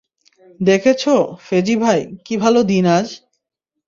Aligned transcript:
দেখেছো, 0.59 1.13
ফেজি 1.47 1.75
ভাই, 1.75 1.99
কি 2.25 2.33
ভালো 2.37 2.59
দিন 2.63 2.85
আজ? 2.91 3.07